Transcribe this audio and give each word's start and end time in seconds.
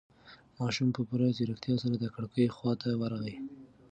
ماشوم 0.59 0.89
په 0.95 1.01
پوره 1.07 1.27
ځيرکتیا 1.37 1.75
سره 1.83 1.95
د 1.99 2.05
کړکۍ 2.15 2.47
خواته 2.55 2.89
ورغی. 3.01 3.35